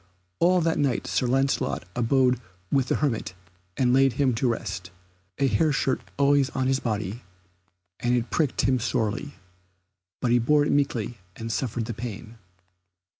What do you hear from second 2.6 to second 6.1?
with the hermit and laid him to rest, a hair shirt